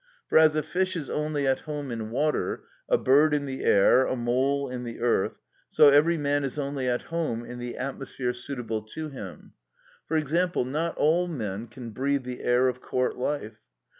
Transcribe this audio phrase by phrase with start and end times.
[0.29, 4.03] For as a fish is only at home in water, a bird in the air,
[4.07, 5.37] a mole in the earth,
[5.69, 9.53] so every man is only at home in the atmosphere suitable to him.
[10.07, 13.59] For example, not all men can breathe the air of court life.